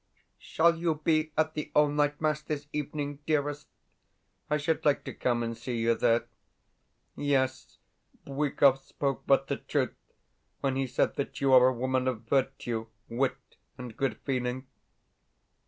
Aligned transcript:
Shall 0.39 0.77
you 0.77 0.95
be 0.95 1.31
at 1.37 1.53
the 1.53 1.71
all 1.75 1.87
night 1.87 2.19
Mass 2.19 2.41
this 2.41 2.65
evening, 2.73 3.19
dearest? 3.27 3.67
I 4.49 4.57
should 4.57 4.83
like 4.83 5.03
to 5.03 5.13
come 5.13 5.43
and 5.43 5.55
see 5.55 5.77
you 5.77 5.93
there. 5.93 6.25
Yes, 7.15 7.77
Bwikov 8.25 8.79
spoke 8.79 9.21
but 9.27 9.45
the 9.45 9.57
truth 9.57 9.93
when 10.61 10.75
he 10.75 10.87
said 10.87 11.17
that 11.17 11.39
you 11.39 11.53
are 11.53 11.67
a 11.67 11.73
woman 11.75 12.07
of 12.07 12.21
virtue, 12.23 12.87
wit, 13.09 13.57
and 13.77 13.95
good 13.95 14.17
feeling. 14.25 14.65